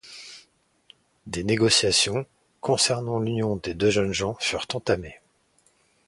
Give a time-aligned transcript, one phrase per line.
[1.27, 2.25] Des négociations
[2.59, 5.19] concernant l'union des deux jeunes gens furent entamées.